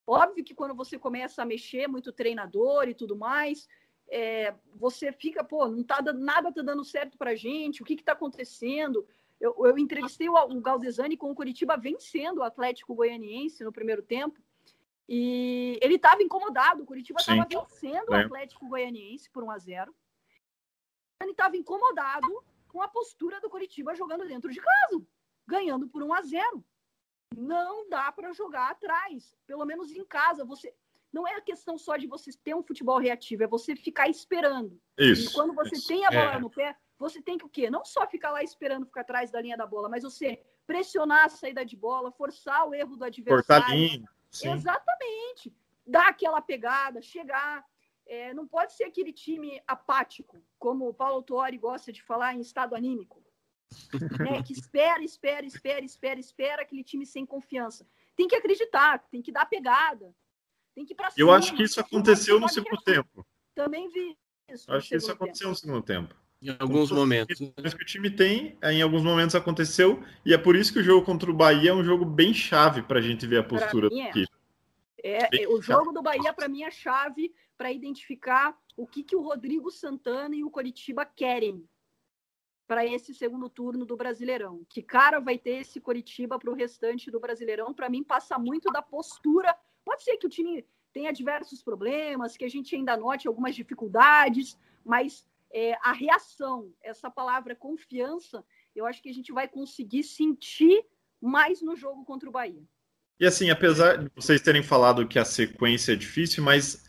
[0.04, 3.68] Óbvio que quando você começa a mexer muito treinador e tudo mais,
[4.10, 7.96] é, você fica, pô, não tá dando, nada tá dando certo pra gente, o que
[7.96, 9.06] que tá acontecendo?
[9.40, 14.02] Eu, eu entrevistei o, o Galdesani com o Curitiba vencendo o Atlético Goianiense no primeiro
[14.02, 14.40] tempo,
[15.08, 18.18] e ele estava incomodado, o Curitiba estava vencendo é.
[18.18, 19.96] o Atlético Goianiense por 1 a 0
[21.22, 25.02] Ele estava incomodado com a postura do Curitiba jogando dentro de casa,
[25.46, 26.64] ganhando por 1 a 0
[27.34, 30.44] Não dá para jogar atrás, pelo menos em casa.
[30.44, 30.74] Você
[31.12, 34.80] não é a questão só de você ter um futebol reativo, é você ficar esperando.
[34.96, 35.30] Isso.
[35.30, 35.88] E quando você isso.
[35.88, 36.38] tem a bola é.
[36.38, 37.70] no pé, você tem que o quê?
[37.70, 41.28] Não só ficar lá esperando ficar atrás da linha da bola, mas você pressionar a
[41.28, 43.44] saída de bola, forçar o erro do adversário.
[43.46, 44.08] Cortar linha.
[44.30, 44.52] Sim.
[44.52, 45.54] Exatamente.
[45.86, 47.64] Dar aquela pegada, chegar.
[48.06, 52.40] É, não pode ser aquele time apático, como o Paulo Tuori gosta de falar em
[52.40, 53.22] estado anímico.
[54.20, 54.42] né?
[54.42, 57.86] Que espera, espera, espera, espera, espera, aquele time sem confiança.
[58.16, 60.14] Tem que acreditar, tem que dar pegada,
[60.78, 63.26] tem que ir para Eu acho que isso aconteceu no segundo tempo.
[63.54, 64.16] Também vi
[64.48, 64.70] isso.
[64.70, 66.14] Acho que isso aconteceu no segundo tempo.
[66.40, 67.36] Em alguns momentos.
[67.60, 70.84] Mas que o time tem, em alguns momentos aconteceu, e é por isso que o
[70.84, 73.88] jogo contra o Bahia é um jogo bem chave para a gente ver a postura
[73.88, 74.12] do é.
[75.02, 79.16] É, é, o jogo do Bahia, para mim, é chave para identificar o que, que
[79.16, 81.64] o Rodrigo Santana e o Coritiba querem
[82.68, 84.64] para esse segundo turno do Brasileirão.
[84.68, 87.74] Que cara vai ter esse Coritiba para o restante do Brasileirão?
[87.74, 89.56] Para mim, passa muito da postura
[89.88, 94.54] Pode ser que o time tenha diversos problemas, que a gente ainda note algumas dificuldades,
[94.84, 98.44] mas é, a reação, essa palavra confiança,
[98.76, 100.84] eu acho que a gente vai conseguir sentir
[101.18, 102.62] mais no jogo contra o Bahia.
[103.18, 106.84] E assim, apesar de vocês terem falado que a sequência é difícil, mas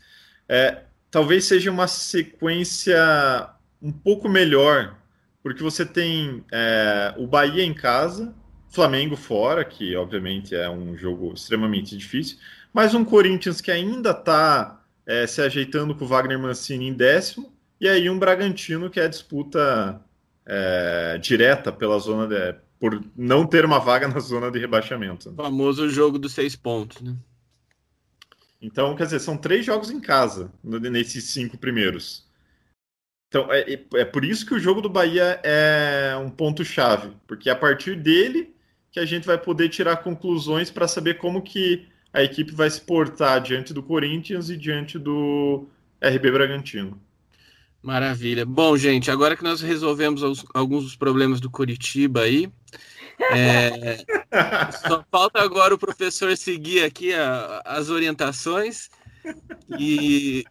[0.46, 2.98] é, talvez seja uma sequência
[3.80, 4.94] um pouco melhor,
[5.42, 8.36] porque você tem é, o Bahia em casa,
[8.68, 12.36] Flamengo fora, que obviamente é um jogo extremamente difícil,
[12.72, 17.52] mas um Corinthians que ainda está é, se ajeitando com o Wagner Mancini em décimo,
[17.80, 20.00] e aí um Bragantino que é disputa
[20.46, 25.30] é, direta pela zona de, por não ter uma vaga na zona de rebaixamento.
[25.30, 27.16] O famoso jogo dos seis pontos, né?
[28.62, 32.28] Então, quer dizer, são três jogos em casa nesses cinco primeiros.
[33.28, 37.48] Então, é, é, é por isso que o jogo do Bahia é um ponto-chave, porque
[37.48, 38.54] é a partir dele
[38.90, 42.80] que a gente vai poder tirar conclusões para saber como que a equipe vai se
[42.80, 45.66] portar diante do Corinthians e diante do
[46.02, 47.00] RB Bragantino.
[47.82, 48.44] Maravilha.
[48.44, 52.50] Bom, gente, agora que nós resolvemos os, alguns dos problemas do Curitiba aí,
[53.32, 54.04] é,
[54.86, 58.90] só falta agora o professor seguir aqui a, as orientações
[59.78, 60.44] e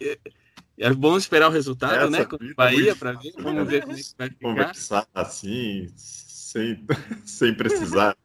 [0.77, 2.25] é bom esperar o resultado, Essa né?
[2.25, 3.33] Com Bahia para ver.
[3.37, 4.49] Vamos ver como é que vai ficar.
[4.49, 6.85] Conversar assim, sem,
[7.25, 8.15] sem precisar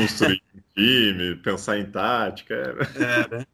[0.00, 2.54] construir um time, pensar em tática.
[2.94, 3.46] É, né?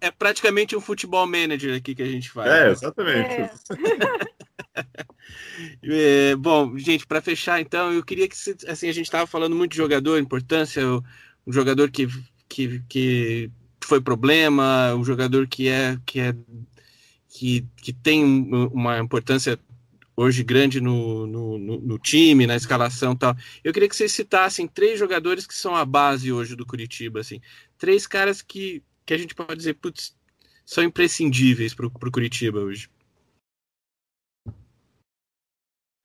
[0.00, 2.50] é, é, praticamente um futebol manager aqui que a gente faz.
[2.50, 3.34] É, exatamente.
[3.34, 3.50] É.
[6.32, 8.36] é, bom, gente, para fechar, então, eu queria que
[8.68, 10.82] assim a gente estava falando muito de jogador, importância,
[11.46, 12.08] um jogador que,
[12.48, 13.50] que, que
[13.82, 16.34] foi problema, um jogador que é que é
[17.28, 19.58] que, que tem uma importância
[20.16, 23.34] hoje grande no, no, no, no time, na escalação e tal.
[23.62, 27.40] Eu queria que vocês citassem três jogadores que são a base hoje do Curitiba, assim.
[27.76, 30.16] Três caras que, que a gente pode dizer, putz,
[30.64, 32.90] são imprescindíveis para o Curitiba hoje.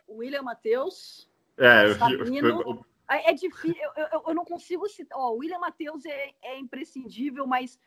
[0.10, 1.30] William Matheus.
[1.58, 5.18] É, eu, eu, eu, é difícil, eu, eu, não consigo citar.
[5.18, 7.80] Ó, o William Matheus é, é imprescindível, mas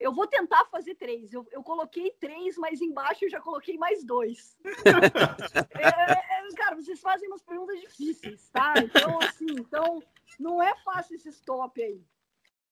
[0.00, 1.30] eu vou tentar fazer três.
[1.30, 4.56] Eu, eu coloquei três, mas embaixo eu já coloquei mais dois.
[5.76, 8.72] é, é, é, cara, vocês fazem umas perguntas difíceis, tá?
[8.78, 10.02] Então, assim, então
[10.38, 12.02] não é fácil esse top aí.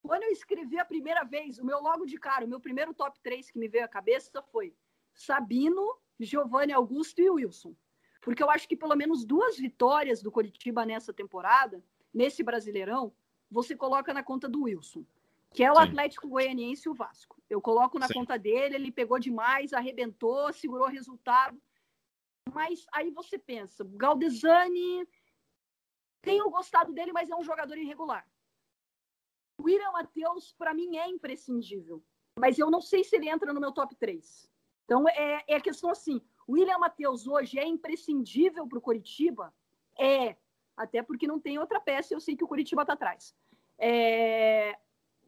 [0.02, 3.20] Quando eu escrevi a primeira vez, o meu logo de cara, o meu primeiro top
[3.20, 4.74] 3 que me veio à cabeça foi
[5.12, 7.74] Sabino, Giovanni Augusto e Wilson.
[8.22, 13.12] Porque eu acho que pelo menos duas vitórias do Coritiba nessa temporada, nesse Brasileirão,
[13.50, 15.04] você coloca na conta do Wilson
[15.50, 15.82] que é o Sim.
[15.82, 17.40] Atlético Goianiense e o Vasco.
[17.48, 18.14] Eu coloco na Sim.
[18.14, 21.60] conta dele, ele pegou demais, arrebentou, segurou o resultado.
[22.52, 25.06] Mas aí você pensa, Galdesani,
[26.22, 28.26] tenho gostado dele, mas é um jogador irregular.
[29.58, 32.02] O William Matheus, para mim, é imprescindível.
[32.38, 34.48] Mas eu não sei se ele entra no meu top 3.
[34.84, 39.52] Então, é, é a questão assim, o William Matheus hoje é imprescindível para o Coritiba?
[39.98, 40.36] É.
[40.76, 43.34] Até porque não tem outra peça eu sei que o Coritiba está atrás.
[43.76, 44.78] É,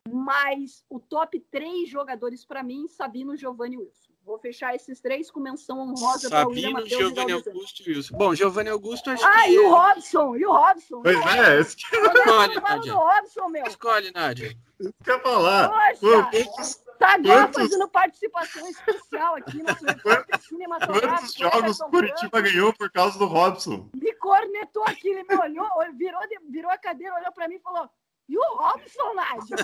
[0.08, 4.10] mas o top três jogadores para mim, Sabino, Giovanni e Wilson.
[4.24, 8.16] Vou fechar esses três com menção honrosa para o William Matheus Giovanni Augusto e Wilson.
[8.16, 9.50] Bom, Giovanni Augusto acho ah, que...
[9.50, 11.02] e o Robson, e o Robson.
[11.02, 11.96] Pois é, esse que...
[11.96, 12.94] Escolhe, Nádia.
[12.94, 13.66] Robson, meu.
[13.66, 14.56] Escolhe, Nádia.
[14.78, 15.68] Isso que eu falar.
[15.98, 17.62] Poxa, tá agora quantos...
[17.62, 21.10] fazendo participação especial aqui no repórter cinematográfico.
[21.10, 23.88] Quantos jogos o Curitiba ganhou por causa do Robson?
[23.94, 27.90] Me cornetou aqui, ele me olhou, virou, virou a cadeira, olhou para mim e falou
[28.30, 29.56] e o Robson, Nádia?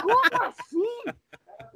[0.00, 1.12] Como assim?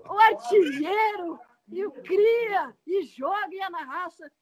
[0.09, 4.33] O artilheiro, e o cria, e joga, e é na raça.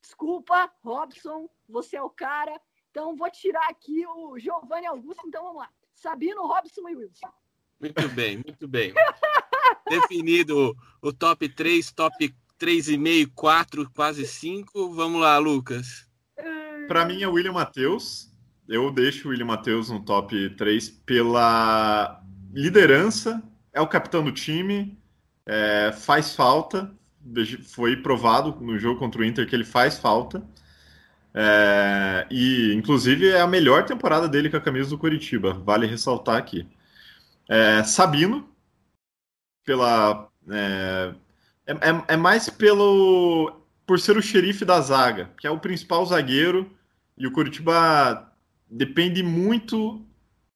[0.00, 2.58] Desculpa, Robson, você é o cara.
[2.90, 5.22] Então, vou tirar aqui o Giovanni Augusto.
[5.26, 5.68] Então, vamos lá.
[5.94, 7.30] Sabino, Robson e Wilson.
[7.78, 8.94] Muito bem, muito bem.
[9.86, 14.94] Definido o top 3, top 3,5, 4, quase 5.
[14.94, 16.08] Vamos lá, Lucas.
[16.88, 18.29] Para mim é o William Matheus
[18.70, 24.96] eu deixo o William Matheus no top 3 pela liderança, é o capitão do time,
[25.44, 26.94] é, faz falta,
[27.64, 30.40] foi provado no jogo contra o Inter que ele faz falta.
[31.34, 36.36] É, e inclusive é a melhor temporada dele com a camisa do Curitiba, vale ressaltar
[36.36, 36.66] aqui.
[37.48, 38.48] É, Sabino,
[39.64, 40.28] pela.
[40.48, 41.14] É,
[41.66, 43.60] é, é, é mais pelo.
[43.84, 46.70] por ser o xerife da zaga, que é o principal zagueiro,
[47.18, 48.29] e o Curitiba
[48.70, 50.04] depende muito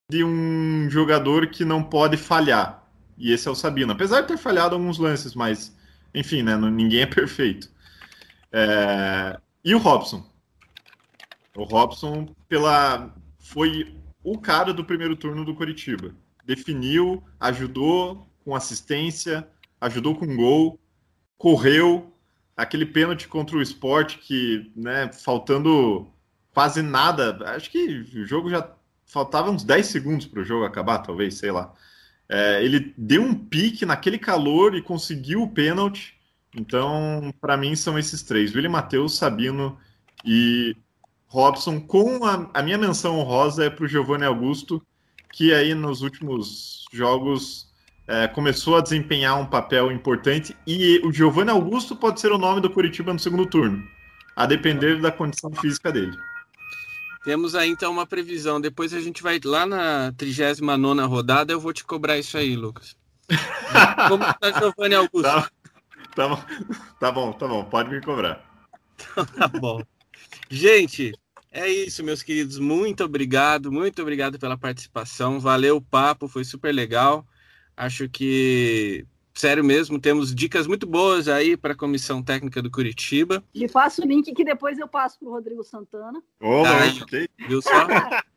[0.09, 2.87] de um jogador que não pode falhar.
[3.17, 3.93] E esse é o Sabino.
[3.93, 5.77] Apesar de ter falhado alguns lances, mas,
[6.15, 7.71] enfim, né, ninguém é perfeito.
[8.53, 9.39] É...
[9.65, 10.25] E o Robson.
[11.57, 16.15] O Robson pela foi o cara do primeiro turno do Coritiba.
[16.45, 19.49] Definiu, ajudou com assistência,
[19.81, 20.79] ajudou com gol,
[21.39, 22.11] correu.
[22.57, 26.09] Aquele pênalti contra o esporte que, né, faltando
[26.55, 27.37] quase nada.
[27.55, 28.67] Acho que o jogo já
[29.05, 31.75] faltava uns 10 segundos para o jogo acabar, talvez, sei lá.
[32.29, 36.15] É, ele deu um pique naquele calor e conseguiu o pênalti.
[36.57, 39.77] Então, para mim, são esses três: William Matheus, Sabino
[40.25, 40.75] e
[41.27, 41.81] Robson.
[41.81, 44.81] Com a, a minha menção honrosa é para o Giovanni Augusto,
[45.33, 47.69] que aí nos últimos jogos
[48.07, 50.57] é, começou a desempenhar um papel importante.
[50.67, 53.85] E o Giovanni Augusto pode ser o nome do Curitiba no segundo turno,
[54.37, 56.17] a depender da condição física dele.
[57.25, 58.61] Temos aí então uma previsão.
[58.61, 61.53] Depois a gente vai lá na 39 rodada.
[61.53, 62.97] Eu vou te cobrar isso aí, Lucas.
[64.09, 65.23] Como está Giovanni Augusto?
[65.23, 65.51] Tá,
[66.15, 66.45] tá, bom,
[67.01, 67.65] tá bom, tá bom.
[67.65, 68.45] Pode me cobrar.
[68.95, 69.83] Então, tá bom.
[70.51, 71.13] Gente,
[71.51, 72.59] é isso, meus queridos.
[72.59, 75.41] Muito obrigado, muito obrigado pela participação.
[75.41, 77.27] Valeu o papo, foi super legal.
[77.75, 83.43] Acho que sério mesmo, temos dicas muito boas aí para a comissão técnica do Curitiba.
[83.55, 86.23] Me passa o link que depois eu passo para o Rodrigo Santana.
[86.41, 87.71] Oh, tá, Viu só?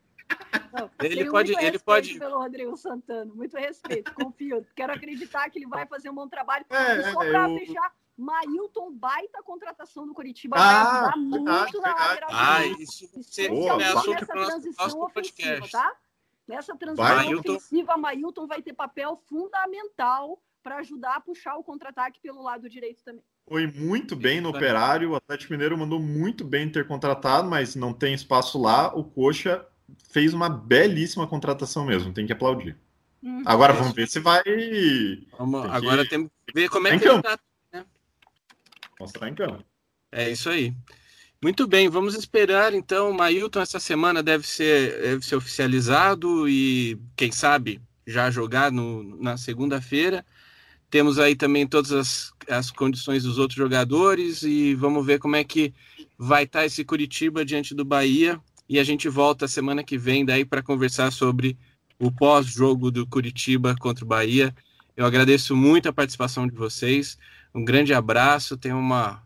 [0.72, 2.18] Não, ele pode, ele pode.
[2.18, 4.66] pelo Rodrigo Santana, muito respeito, confio.
[4.74, 6.66] Quero acreditar que ele vai fazer um bom trabalho.
[6.68, 7.58] É, e só para eu...
[7.58, 12.30] fechar, Mailton, baita contratação do Curitiba, ah, vai ajudar muito na lateral.
[12.32, 15.96] Ah, isso você começou nessa transição ofensiva, tá?
[16.46, 17.52] Nessa transição Mailton...
[17.52, 20.38] ofensiva, Mailton vai ter papel fundamental
[20.68, 23.24] para ajudar a puxar o contra-ataque pelo lado direito também.
[23.48, 27.94] Foi muito bem no Operário, o Atlético Mineiro mandou muito bem ter contratado, mas não
[27.94, 28.94] tem espaço lá.
[28.94, 29.66] O Coxa
[30.10, 32.76] fez uma belíssima contratação mesmo, tem que aplaudir.
[33.22, 33.42] Uhum.
[33.46, 34.42] Agora vamos ver se vai.
[35.38, 36.10] Vamos, tem agora que...
[36.10, 37.38] temos que ver como é que ele tá.
[37.72, 37.86] Né?
[39.00, 39.64] Mostrar em campo.
[40.12, 40.74] É isso aí.
[41.42, 43.10] Muito bem, vamos esperar então.
[43.10, 49.16] O Mailton essa semana deve ser, deve ser oficializado e, quem sabe, já jogar no,
[49.22, 50.26] na segunda-feira.
[50.90, 55.44] Temos aí também todas as, as condições dos outros jogadores e vamos ver como é
[55.44, 55.74] que
[56.16, 58.40] vai estar esse Curitiba diante do Bahia.
[58.68, 61.58] E a gente volta semana que vem daí para conversar sobre
[61.98, 64.54] o pós-jogo do Curitiba contra o Bahia.
[64.96, 67.18] Eu agradeço muito a participação de vocês.
[67.54, 69.22] Um grande abraço, tenha uma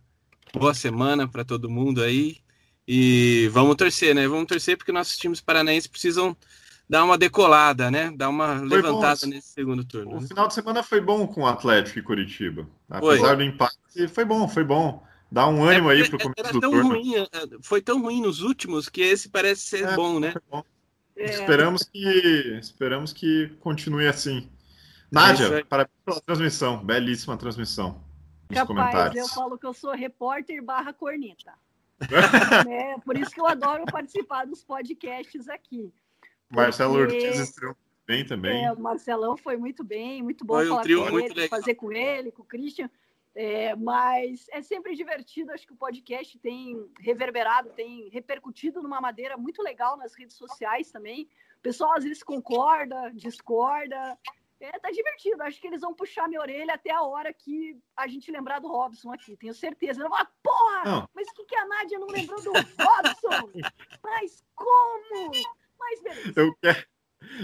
[0.52, 2.38] boa semana para todo mundo aí.
[2.86, 4.26] E vamos torcer, né?
[4.26, 6.36] Vamos torcer porque nossos times paranaenses precisam
[6.88, 8.12] dar uma decolada, né?
[8.16, 9.28] Dar uma foi levantada bom.
[9.28, 10.16] nesse segundo turno.
[10.16, 10.26] O né?
[10.26, 12.66] final de semana foi bom com o Atlético e Curitiba.
[12.88, 13.36] Apesar foi.
[13.36, 15.02] do empate, foi bom, foi bom.
[15.30, 16.90] Dá um ânimo é, aí pro começo do turno.
[16.90, 17.28] Ruim, é,
[17.62, 20.34] foi tão ruim nos últimos que esse parece ser é, bom, né?
[20.50, 20.62] Bom.
[21.16, 21.24] É.
[21.24, 24.48] Esperamos que esperamos que continue assim.
[25.10, 28.02] Nádia, parabéns pela transmissão, belíssima transmissão
[28.48, 29.16] nos Capaz, comentários.
[29.16, 31.52] Eu falo que eu sou repórter barra corneta.
[32.68, 35.92] é, por isso que eu adoro participar dos podcasts aqui.
[36.52, 37.76] Marcelo Ortiz estreou
[38.06, 38.64] bem também.
[38.64, 41.92] É, o Marcelão foi muito bem, muito bom foi falar um com ele, fazer com
[41.92, 42.90] ele, com o Christian.
[43.34, 49.38] É, mas é sempre divertido, acho que o podcast tem reverberado, tem repercutido numa maneira
[49.38, 51.28] muito legal nas redes sociais também.
[51.58, 54.18] O pessoal às vezes concorda, discorda,
[54.62, 55.42] é, tá divertido.
[55.42, 58.68] Acho que eles vão puxar minha orelha até a hora que a gente lembrar do
[58.68, 59.36] Robson aqui.
[59.36, 60.00] Tenho certeza.
[60.00, 60.84] Eu vou falar, porra!
[60.84, 61.08] Não.
[61.12, 63.50] Mas o que, que a Nádia não lembrou do Robson?
[64.04, 65.32] mas como?
[65.92, 66.32] Mas beleza.
[66.36, 66.86] Eu quero,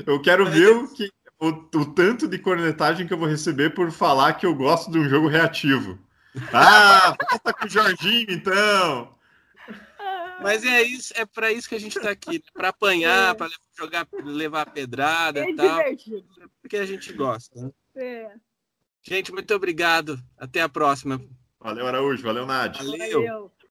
[0.07, 3.91] eu quero ver o, que, o, o tanto de cornetagem que eu vou receber por
[3.91, 5.99] falar que eu gosto de um jogo reativo.
[6.53, 9.15] Ah, volta com o Jorginho, então!
[10.41, 12.45] Mas é isso, é para isso que a gente está aqui, né?
[12.53, 13.35] para apanhar, é.
[13.35, 15.79] para jogar, levar pedrada é e tal.
[15.79, 16.29] Divertido.
[16.63, 17.61] Porque a gente gosta.
[17.61, 17.71] Né?
[17.97, 18.33] É.
[19.03, 20.19] Gente, muito obrigado.
[20.37, 21.21] Até a próxima.
[21.59, 22.23] Valeu, Araújo.
[22.23, 22.85] Valeu, Nádia.
[22.85, 23.23] Valeu.
[23.23, 23.53] Valeu.